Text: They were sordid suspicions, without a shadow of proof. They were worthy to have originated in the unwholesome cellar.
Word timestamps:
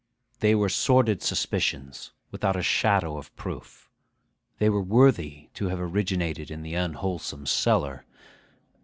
They 0.39 0.55
were 0.55 0.67
sordid 0.67 1.21
suspicions, 1.21 2.09
without 2.31 2.55
a 2.55 2.63
shadow 2.63 3.17
of 3.17 3.31
proof. 3.35 3.87
They 4.57 4.67
were 4.67 4.81
worthy 4.81 5.49
to 5.53 5.67
have 5.67 5.79
originated 5.79 6.49
in 6.49 6.63
the 6.63 6.73
unwholesome 6.73 7.45
cellar. 7.45 8.07